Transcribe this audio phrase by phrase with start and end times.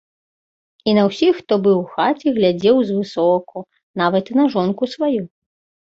[0.89, 3.57] І на ўсіх, хто быў у хаце, глядзеў звысоку,
[4.05, 5.23] нават і на жонку сваю.